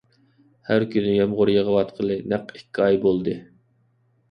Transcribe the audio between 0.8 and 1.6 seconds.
كۈنى يامغۇر